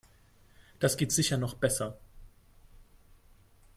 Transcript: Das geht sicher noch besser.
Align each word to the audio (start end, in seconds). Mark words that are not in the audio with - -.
Das 0.79 0.97
geht 0.97 1.11
sicher 1.11 1.37
noch 1.37 1.53
besser. 1.53 1.99